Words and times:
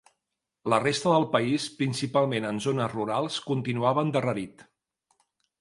La 0.73 0.79
resta 0.83 1.11
del 1.15 1.27
país, 1.35 1.67
principalment 1.83 2.49
en 2.53 2.63
zones 2.69 2.91
rurals, 2.97 3.39
continuava 3.53 4.07
endarrerit. 4.09 4.69